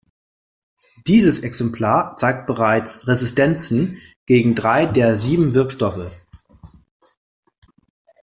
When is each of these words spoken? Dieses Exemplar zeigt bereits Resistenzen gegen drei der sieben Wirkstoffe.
Dieses 1.05 1.37
Exemplar 1.37 2.17
zeigt 2.17 2.47
bereits 2.47 3.05
Resistenzen 3.05 3.99
gegen 4.25 4.55
drei 4.55 4.87
der 4.87 5.15
sieben 5.15 5.53
Wirkstoffe. 5.53 6.11